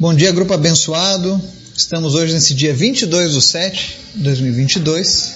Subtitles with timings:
[0.00, 1.42] Bom dia, grupo abençoado.
[1.76, 5.34] Estamos hoje nesse dia 22 de 7 de 2022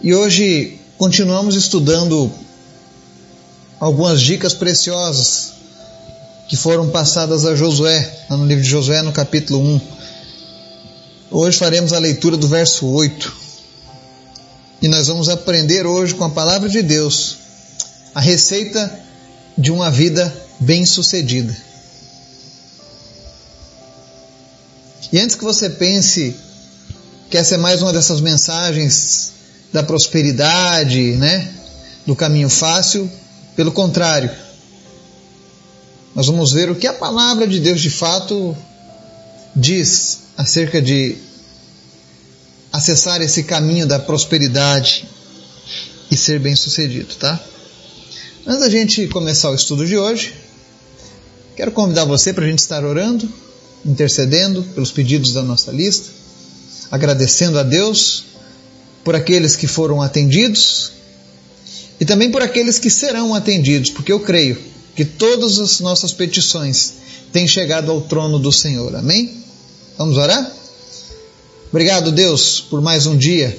[0.00, 2.30] e hoje continuamos estudando
[3.80, 5.54] algumas dicas preciosas
[6.48, 9.80] que foram passadas a Josué, no livro de Josué, no capítulo 1.
[11.32, 13.36] Hoje faremos a leitura do verso 8
[14.82, 17.38] e nós vamos aprender hoje com a palavra de Deus
[18.14, 19.00] a receita
[19.58, 21.67] de uma vida bem-sucedida.
[25.10, 26.36] E antes que você pense
[27.30, 29.32] que essa é mais uma dessas mensagens
[29.72, 31.50] da prosperidade, né?
[32.06, 33.10] Do caminho fácil,
[33.56, 34.30] pelo contrário.
[36.14, 38.56] Nós vamos ver o que a palavra de Deus de fato
[39.56, 41.16] diz acerca de
[42.70, 45.08] acessar esse caminho da prosperidade
[46.10, 47.40] e ser bem-sucedido, tá?
[48.46, 50.34] Antes da gente começar o estudo de hoje,
[51.56, 53.30] quero convidar você para a gente estar orando
[53.84, 56.08] intercedendo pelos pedidos da nossa lista,
[56.90, 58.24] agradecendo a Deus
[59.04, 60.92] por aqueles que foram atendidos
[62.00, 64.58] e também por aqueles que serão atendidos, porque eu creio
[64.94, 66.94] que todas as nossas petições
[67.32, 68.94] têm chegado ao trono do Senhor.
[68.96, 69.42] Amém?
[69.96, 70.52] Vamos orar?
[71.70, 73.56] Obrigado, Deus, por mais um dia,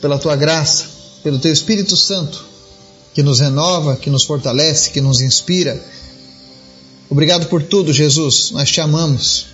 [0.00, 0.86] pela tua graça,
[1.22, 2.44] pelo teu Espírito Santo,
[3.12, 5.78] que nos renova, que nos fortalece, que nos inspira
[7.10, 8.52] Obrigado por tudo, Jesus.
[8.52, 9.46] Nós te amamos.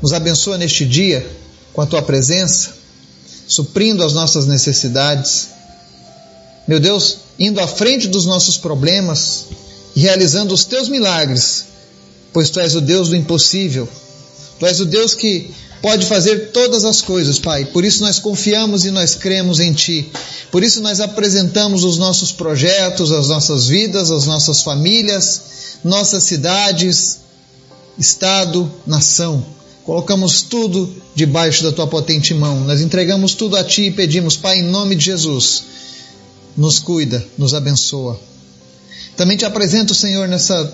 [0.00, 1.28] Nos abençoa neste dia
[1.72, 2.74] com a tua presença,
[3.48, 5.48] suprindo as nossas necessidades.
[6.66, 9.46] Meu Deus, indo à frente dos nossos problemas
[9.96, 11.64] e realizando os teus milagres,
[12.32, 13.88] pois tu és o Deus do impossível.
[14.60, 15.50] Tu és o Deus que
[15.82, 17.64] pode fazer todas as coisas, Pai.
[17.64, 20.08] Por isso nós confiamos e nós cremos em Ti.
[20.52, 27.20] Por isso nós apresentamos os nossos projetos, as nossas vidas, as nossas famílias, nossas cidades,
[27.98, 29.44] estado, nação.
[29.84, 32.60] Colocamos tudo debaixo da tua potente mão.
[32.60, 35.64] Nós entregamos tudo a ti e pedimos, Pai, em nome de Jesus,
[36.56, 38.20] nos cuida, nos abençoa.
[39.16, 40.72] Também te apresento, Senhor, nessa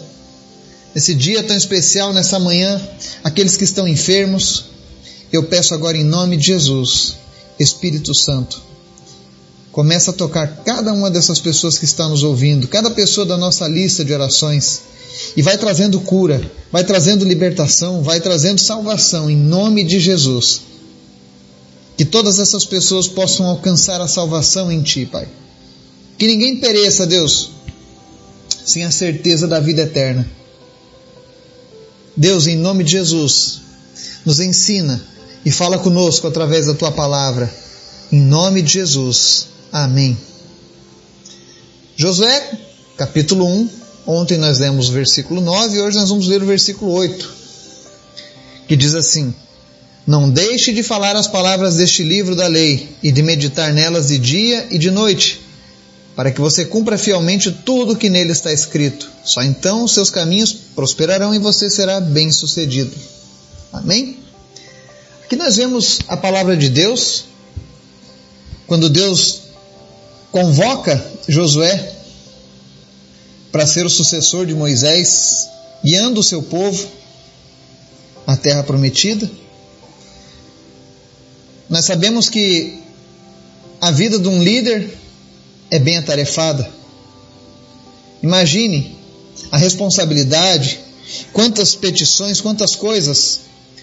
[0.95, 2.81] nesse dia tão especial, nessa manhã,
[3.23, 4.67] aqueles que estão enfermos.
[5.33, 7.17] Eu peço agora em nome de Jesus,
[7.59, 8.63] Espírito Santo,
[9.75, 13.67] começa a tocar cada uma dessas pessoas que está nos ouvindo, cada pessoa da nossa
[13.67, 14.83] lista de orações
[15.37, 16.41] e vai trazendo cura,
[16.71, 20.61] vai trazendo libertação, vai trazendo salvação em nome de Jesus.
[21.97, 25.27] Que todas essas pessoas possam alcançar a salvação em Ti, Pai.
[26.17, 27.51] Que ninguém pereça, Deus,
[28.65, 30.25] sem a certeza da vida eterna.
[32.17, 33.61] Deus, em nome de Jesus,
[34.25, 35.05] nos ensina
[35.45, 37.53] e fala conosco através da Tua palavra.
[38.13, 39.54] Em nome de Jesus.
[39.75, 40.17] Amém.
[41.97, 42.59] Josué,
[42.97, 43.69] capítulo 1,
[44.07, 47.35] Ontem nós lemos o versículo 9 e hoje nós vamos ler o versículo 8,
[48.69, 49.35] que diz assim:
[50.07, 54.19] Não deixe de falar as palavras deste livro da lei e de meditar nelas de
[54.19, 55.41] dia e de noite,
[56.15, 59.11] para que você cumpra fielmente tudo o que nele está escrito.
[59.25, 62.95] Só então os seus caminhos prosperarão e você será bem-sucedido.
[63.73, 64.19] Amém?
[65.25, 67.25] Aqui nós vemos a palavra de Deus,
[68.69, 69.44] quando Deus
[70.35, 71.93] convoca Josué
[73.53, 75.49] para ser o sucessor de Moisés,
[75.85, 76.89] guiando o seu povo
[78.27, 79.31] à terra prometida.
[81.71, 82.81] Nós sabemos que
[83.81, 84.99] a vida de um líder
[85.71, 86.69] é bem atarefada.
[88.21, 88.99] Imagine
[89.53, 90.81] a responsabilidade,
[91.33, 93.43] quantas petições, quantas coisas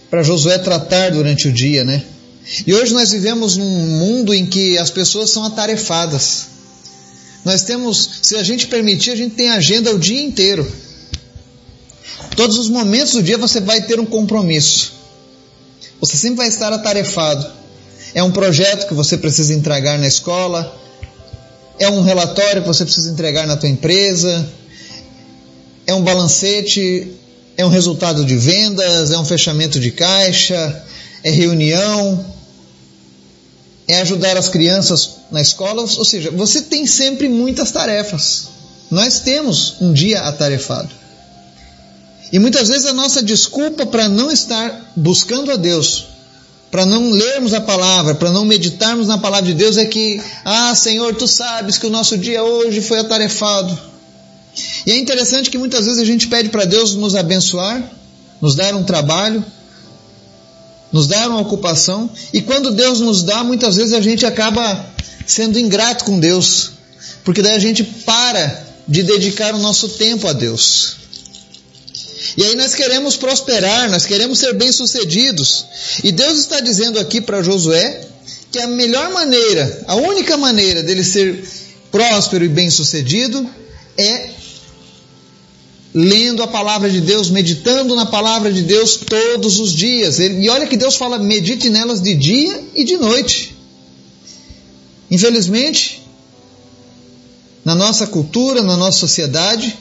[0.10, 2.04] para Josué tratar durante o dia, né?
[2.66, 6.48] E hoje nós vivemos num mundo em que as pessoas são atarefadas.
[7.46, 10.70] Nós temos, se a gente permitir, a gente tem agenda o dia inteiro.
[12.36, 14.94] Todos os momentos do dia você vai ter um compromisso.
[16.00, 17.50] Você sempre vai estar atarefado.
[18.14, 20.78] É um projeto que você precisa entregar na escola,
[21.80, 24.48] é um relatório que você precisa entregar na tua empresa,
[25.88, 27.14] é um balancete,
[27.56, 30.84] é um resultado de vendas, é um fechamento de caixa,
[31.24, 32.26] é reunião,
[33.88, 38.48] é ajudar as crianças na escola, ou seja, você tem sempre muitas tarefas.
[38.90, 40.90] Nós temos um dia atarefado.
[42.32, 46.08] E muitas vezes a nossa desculpa para não estar buscando a Deus,
[46.70, 50.74] para não lermos a palavra, para não meditarmos na palavra de Deus é que, ah,
[50.74, 53.78] Senhor, tu sabes que o nosso dia hoje foi atarefado.
[54.86, 57.84] E é interessante que muitas vezes a gente pede para Deus nos abençoar,
[58.40, 59.44] nos dar um trabalho,
[60.92, 64.86] nos dar uma ocupação, e quando Deus nos dá, muitas vezes a gente acaba
[65.26, 66.72] sendo ingrato com Deus,
[67.24, 70.98] porque daí a gente para de dedicar o nosso tempo a Deus.
[72.38, 75.66] E aí nós queremos prosperar, nós queremos ser bem-sucedidos.
[76.04, 78.08] E Deus está dizendo aqui para Josué
[78.52, 81.44] que a melhor maneira, a única maneira dele ser
[81.92, 83.50] próspero e bem-sucedido
[83.98, 84.30] é
[85.94, 90.20] lendo a palavra de Deus, meditando na palavra de Deus todos os dias.
[90.20, 93.56] E olha que Deus fala: medite nelas de dia e de noite.
[95.10, 96.02] Infelizmente,
[97.66, 99.78] na nossa cultura, na nossa sociedade,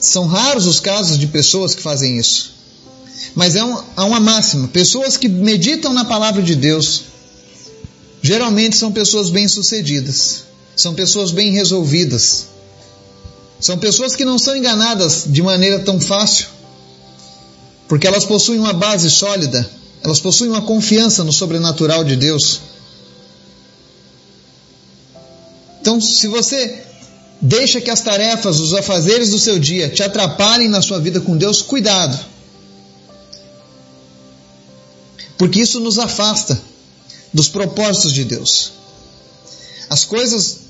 [0.00, 2.54] são raros os casos de pessoas que fazem isso.
[3.34, 7.04] Mas é há uma máxima: pessoas que meditam na palavra de Deus
[8.22, 10.44] geralmente são pessoas bem-sucedidas,
[10.76, 12.46] são pessoas bem resolvidas,
[13.62, 16.48] são pessoas que não são enganadas de maneira tão fácil,
[17.86, 19.70] porque elas possuem uma base sólida,
[20.02, 22.60] elas possuem uma confiança no sobrenatural de Deus.
[25.80, 26.82] Então, se você
[27.40, 31.36] deixa que as tarefas, os afazeres do seu dia te atrapalhem na sua vida com
[31.36, 32.18] Deus, cuidado.
[35.38, 36.60] Porque isso nos afasta
[37.32, 38.72] dos propósitos de Deus.
[39.88, 40.62] As coisas,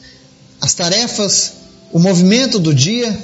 [0.61, 1.62] as tarefas,
[1.93, 3.17] o movimento do dia,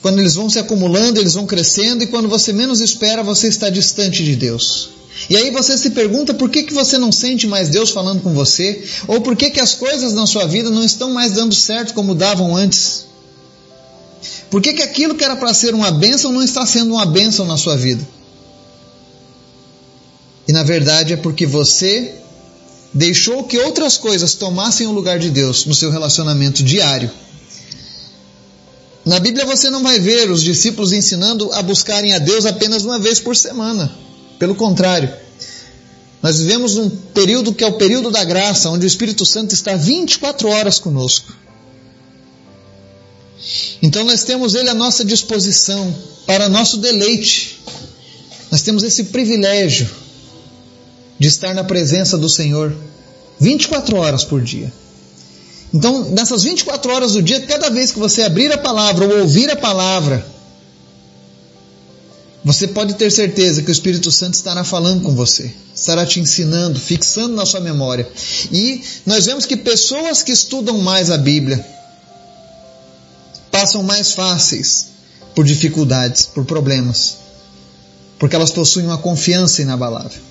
[0.00, 3.68] quando eles vão se acumulando, eles vão crescendo e quando você menos espera, você está
[3.68, 4.88] distante de Deus.
[5.28, 8.32] E aí você se pergunta por que, que você não sente mais Deus falando com
[8.32, 11.92] você, ou por que, que as coisas na sua vida não estão mais dando certo
[11.92, 13.04] como davam antes.
[14.50, 17.44] Por que, que aquilo que era para ser uma bênção não está sendo uma bênção
[17.44, 18.06] na sua vida?
[20.48, 22.19] E na verdade é porque você
[22.92, 27.10] deixou que outras coisas tomassem o lugar de Deus no seu relacionamento diário.
[29.04, 32.98] Na Bíblia você não vai ver os discípulos ensinando a buscarem a Deus apenas uma
[32.98, 33.90] vez por semana.
[34.38, 35.12] Pelo contrário,
[36.22, 39.74] nós vivemos um período que é o período da graça, onde o Espírito Santo está
[39.74, 41.32] 24 horas conosco.
[43.80, 45.94] Então nós temos ele à nossa disposição
[46.26, 47.60] para nosso deleite.
[48.50, 49.88] Nós temos esse privilégio
[51.20, 52.74] de estar na presença do Senhor
[53.38, 54.72] 24 horas por dia.
[55.72, 59.50] Então, nessas 24 horas do dia, cada vez que você abrir a palavra ou ouvir
[59.50, 60.26] a palavra,
[62.42, 66.80] você pode ter certeza que o Espírito Santo estará falando com você, estará te ensinando,
[66.80, 68.08] fixando na sua memória.
[68.50, 71.64] E nós vemos que pessoas que estudam mais a Bíblia
[73.50, 74.86] passam mais fáceis
[75.34, 77.18] por dificuldades, por problemas,
[78.18, 80.29] porque elas possuem uma confiança inabalável.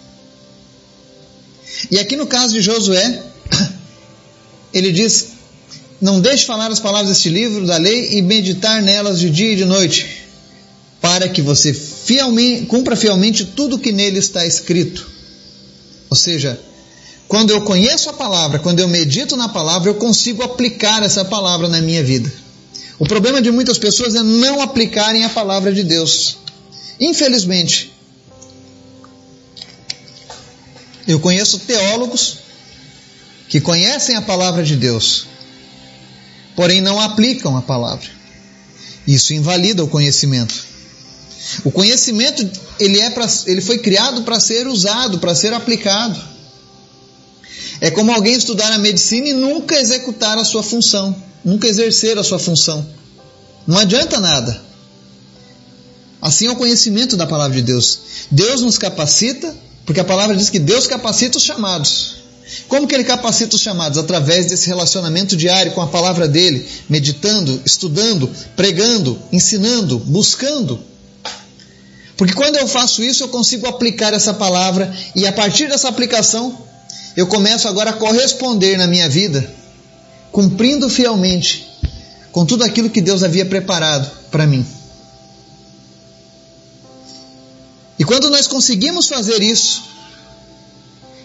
[1.89, 3.23] E aqui no caso de Josué,
[4.73, 5.27] ele diz:
[6.01, 9.55] Não deixe falar as palavras deste livro da lei e meditar nelas de dia e
[9.55, 10.23] de noite,
[11.01, 15.07] para que você fielmente, cumpra fielmente tudo o que nele está escrito.
[16.09, 16.59] Ou seja,
[17.27, 21.69] quando eu conheço a palavra, quando eu medito na palavra, eu consigo aplicar essa palavra
[21.69, 22.31] na minha vida.
[22.97, 26.37] O problema de muitas pessoas é não aplicarem a palavra de Deus.
[26.99, 27.93] Infelizmente,
[31.09, 32.37] Eu conheço teólogos
[33.47, 35.25] que conhecem a palavra de Deus,
[36.55, 38.07] porém não aplicam a palavra.
[39.07, 40.53] Isso invalida o conhecimento.
[41.63, 42.47] O conhecimento
[42.79, 46.21] ele é pra, ele foi criado para ser usado, para ser aplicado.
[47.81, 52.23] É como alguém estudar a medicina e nunca executar a sua função, nunca exercer a
[52.23, 52.87] sua função.
[53.65, 54.61] Não adianta nada.
[56.21, 57.99] Assim é o conhecimento da palavra de Deus.
[58.29, 62.17] Deus nos capacita porque a palavra diz que Deus capacita os chamados.
[62.67, 63.97] Como que ele capacita os chamados?
[63.97, 70.79] Através desse relacionamento diário com a palavra dele, meditando, estudando, pregando, ensinando, buscando.
[72.15, 76.55] Porque quando eu faço isso, eu consigo aplicar essa palavra e a partir dessa aplicação,
[77.17, 79.51] eu começo agora a corresponder na minha vida,
[80.31, 81.67] cumprindo fielmente
[82.31, 84.63] com tudo aquilo que Deus havia preparado para mim.
[87.99, 89.83] E quando nós conseguimos fazer isso,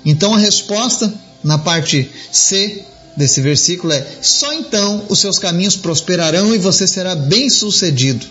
[0.05, 2.85] então a resposta na parte C
[3.17, 8.27] desse versículo é: só então os seus caminhos prosperarão e você será bem-sucedido.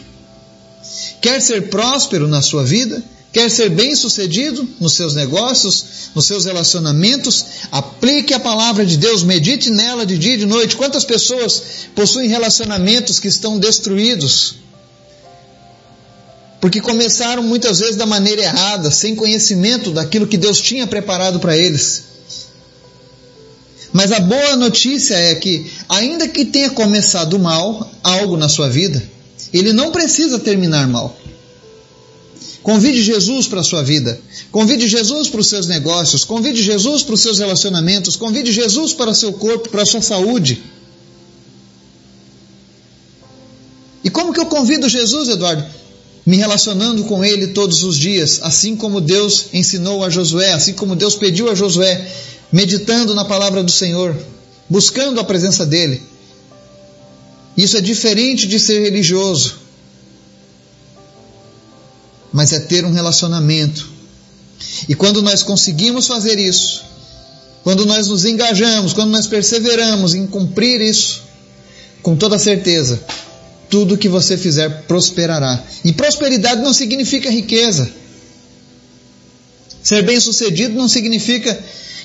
[1.22, 3.02] Quer ser próspero na sua vida?
[3.32, 7.46] Quer ser bem-sucedido nos seus negócios, nos seus relacionamentos?
[7.72, 10.76] Aplique a palavra de Deus, medite nela de dia e de noite.
[10.76, 11.64] Quantas pessoas
[11.96, 14.56] possuem relacionamentos que estão destruídos?
[16.64, 21.58] Porque começaram muitas vezes da maneira errada, sem conhecimento daquilo que Deus tinha preparado para
[21.58, 22.06] eles.
[23.92, 29.04] Mas a boa notícia é que, ainda que tenha começado mal, algo na sua vida,
[29.52, 31.14] ele não precisa terminar mal.
[32.62, 34.18] Convide Jesus para a sua vida.
[34.50, 36.24] Convide Jesus para os seus negócios.
[36.24, 38.16] Convide Jesus para os seus relacionamentos.
[38.16, 40.64] Convide Jesus para o seu corpo, para a sua saúde.
[44.02, 45.83] E como que eu convido Jesus, Eduardo?
[46.26, 50.96] Me relacionando com Ele todos os dias, assim como Deus ensinou a Josué, assim como
[50.96, 52.10] Deus pediu a Josué,
[52.52, 54.16] meditando na palavra do Senhor,
[54.70, 56.02] buscando a presença dEle.
[57.58, 59.58] Isso é diferente de ser religioso,
[62.32, 63.92] mas é ter um relacionamento.
[64.88, 66.84] E quando nós conseguimos fazer isso,
[67.64, 71.22] quando nós nos engajamos, quando nós perseveramos em cumprir isso,
[72.02, 73.02] com toda certeza,
[73.74, 75.64] tudo que você fizer prosperará.
[75.84, 77.90] E prosperidade não significa riqueza.
[79.82, 81.60] Ser bem-sucedido não significa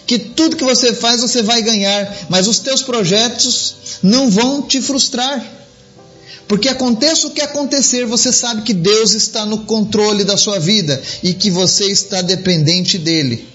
[0.07, 4.81] que tudo que você faz você vai ganhar, mas os teus projetos não vão te
[4.81, 5.45] frustrar.
[6.49, 10.99] Porque aconteça o que acontecer, você sabe que Deus está no controle da sua vida
[11.23, 13.47] e que você está dependente dele.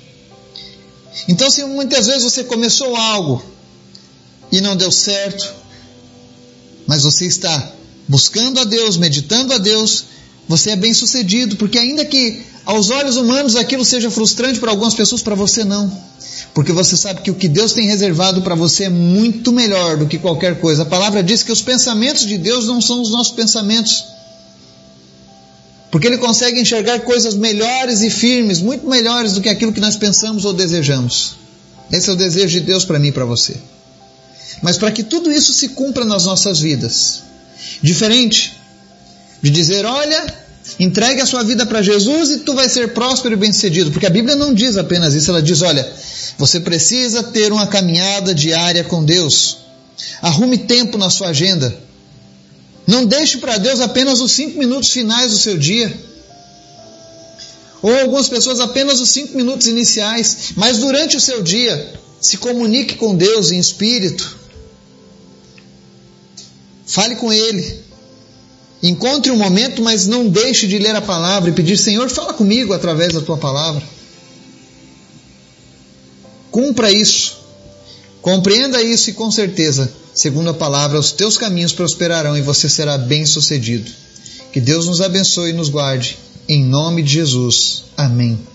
[1.27, 3.43] Então, se muitas vezes você começou algo
[4.51, 5.51] e não deu certo,
[6.85, 7.73] mas você está
[8.07, 10.05] buscando a Deus, meditando a Deus,
[10.47, 14.93] você é bem sucedido, porque ainda que aos olhos humanos aquilo seja frustrante para algumas
[14.93, 15.91] pessoas, para você não.
[16.53, 20.05] Porque você sabe que o que Deus tem reservado para você é muito melhor do
[20.05, 20.83] que qualquer coisa.
[20.83, 24.05] A palavra diz que os pensamentos de Deus não são os nossos pensamentos.
[25.91, 29.95] Porque Ele consegue enxergar coisas melhores e firmes, muito melhores do que aquilo que nós
[29.95, 31.35] pensamos ou desejamos.
[31.91, 33.55] Esse é o desejo de Deus para mim e para você.
[34.61, 37.23] Mas para que tudo isso se cumpra nas nossas vidas,
[37.83, 38.57] Diferente
[39.41, 40.33] de dizer, olha,
[40.79, 43.91] entregue a sua vida para Jesus e tu vai ser próspero e bem-sucedido.
[43.91, 45.85] Porque a Bíblia não diz apenas isso, ela diz, olha,
[46.37, 49.57] você precisa ter uma caminhada diária com Deus.
[50.21, 51.75] Arrume tempo na sua agenda.
[52.87, 55.93] Não deixe para Deus apenas os cinco minutos finais do seu dia.
[57.81, 60.53] Ou algumas pessoas apenas os cinco minutos iniciais.
[60.55, 64.42] Mas durante o seu dia, se comunique com Deus em espírito.
[66.93, 67.79] Fale com Ele.
[68.83, 72.71] Encontre um momento, mas não deixe de ler a palavra e pedir: Senhor, fala comigo
[72.71, 73.81] através da tua palavra.
[76.51, 77.39] Cumpra isso.
[78.21, 82.95] Compreenda isso e com certeza, segundo a palavra, os teus caminhos prosperarão e você será
[82.95, 83.89] bem-sucedido.
[84.51, 86.19] Que Deus nos abençoe e nos guarde.
[86.47, 87.85] Em nome de Jesus.
[87.97, 88.52] Amém.